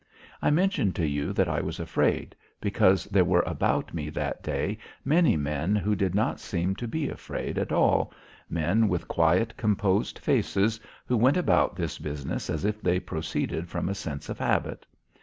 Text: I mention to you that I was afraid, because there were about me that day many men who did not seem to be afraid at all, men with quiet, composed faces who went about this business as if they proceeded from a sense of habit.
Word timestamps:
I 0.41 0.49
mention 0.49 0.93
to 0.93 1.05
you 1.05 1.31
that 1.33 1.47
I 1.47 1.61
was 1.61 1.79
afraid, 1.79 2.35
because 2.59 3.05
there 3.05 3.23
were 3.23 3.43
about 3.45 3.93
me 3.93 4.09
that 4.09 4.41
day 4.41 4.79
many 5.05 5.37
men 5.37 5.75
who 5.75 5.93
did 5.95 6.15
not 6.15 6.39
seem 6.39 6.75
to 6.77 6.87
be 6.87 7.07
afraid 7.07 7.59
at 7.59 7.71
all, 7.71 8.11
men 8.49 8.87
with 8.87 9.07
quiet, 9.07 9.55
composed 9.57 10.17
faces 10.17 10.79
who 11.05 11.15
went 11.17 11.37
about 11.37 11.75
this 11.75 11.99
business 11.99 12.49
as 12.49 12.65
if 12.65 12.81
they 12.81 12.99
proceeded 12.99 13.69
from 13.69 13.89
a 13.89 13.93
sense 13.93 14.27
of 14.27 14.39
habit. 14.39 14.87